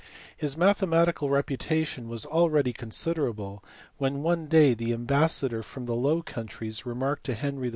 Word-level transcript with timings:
His 0.35 0.57
mathematical 0.57 1.29
reputation 1.29 2.09
was 2.09 2.25
already 2.25 2.73
considerable, 2.73 3.63
when 3.97 4.23
one 4.23 4.47
day 4.47 4.73
the 4.73 4.93
ambassador 4.93 5.61
from 5.61 5.85
the 5.85 5.93
Low 5.95 6.23
Countries 6.23 6.87
remarked 6.87 7.23
to 7.25 7.35
Henry 7.35 7.67
IV. 7.67 7.69